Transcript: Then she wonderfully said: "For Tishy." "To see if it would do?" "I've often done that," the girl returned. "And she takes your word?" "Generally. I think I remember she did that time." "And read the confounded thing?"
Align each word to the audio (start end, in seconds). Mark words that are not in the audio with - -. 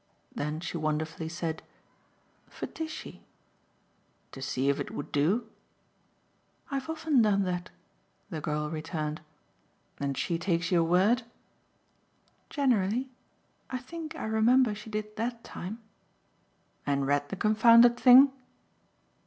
Then 0.33 0.61
she 0.61 0.77
wonderfully 0.79 1.29
said: 1.29 1.61
"For 2.49 2.65
Tishy." 2.65 3.23
"To 4.31 4.41
see 4.41 4.67
if 4.67 4.79
it 4.79 4.89
would 4.89 5.11
do?" 5.11 5.47
"I've 6.71 6.89
often 6.89 7.21
done 7.21 7.43
that," 7.43 7.69
the 8.31 8.41
girl 8.41 8.71
returned. 8.71 9.21
"And 9.99 10.17
she 10.17 10.39
takes 10.39 10.71
your 10.71 10.83
word?" 10.85 11.21
"Generally. 12.49 13.11
I 13.69 13.77
think 13.77 14.15
I 14.15 14.23
remember 14.23 14.73
she 14.73 14.89
did 14.89 15.15
that 15.17 15.43
time." 15.43 15.79
"And 16.83 17.05
read 17.05 17.29
the 17.29 17.35
confounded 17.35 17.95
thing?" 17.95 18.31